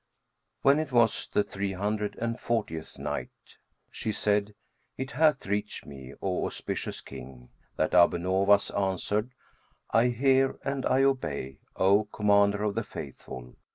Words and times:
When 0.63 0.79
it 0.79 0.91
was 0.91 1.27
the 1.31 1.43
Three 1.43 1.73
Hundred 1.73 2.15
and 2.15 2.39
Fortieth 2.39 2.97
Night, 2.97 3.29
She 3.91 4.11
said, 4.11 4.55
it 4.97 5.11
hath 5.11 5.45
reached 5.45 5.85
me, 5.85 6.15
O 6.23 6.45
auspicious 6.47 7.01
King, 7.01 7.49
that 7.75 7.93
Abu 7.93 8.17
Nowas 8.17 8.71
answered, 8.71 9.29
"I 9.91 10.07
hear 10.07 10.57
and 10.65 10.87
I 10.87 11.03
obey, 11.03 11.59
O 11.75 12.05
Commander 12.05 12.63
of 12.63 12.73
the 12.73 12.83
Faithful!" 12.83 13.53